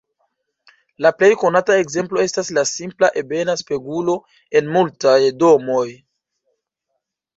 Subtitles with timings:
[1.05, 4.17] La plej konata ekzemplo estas la simpla ebena spegulo
[4.61, 5.87] en multaj domoj.